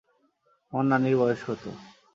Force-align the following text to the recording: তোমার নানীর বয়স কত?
তোমার 0.63 0.85
নানীর 0.89 1.15
বয়স 1.19 1.41
কত? 1.47 1.63